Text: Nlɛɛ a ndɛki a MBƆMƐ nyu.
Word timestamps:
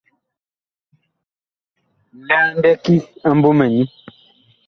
Nlɛɛ 2.17 2.35
a 2.49 2.53
ndɛki 2.57 2.95
a 3.25 3.29
MBƆMƐ 3.37 3.65
nyu. 3.73 3.85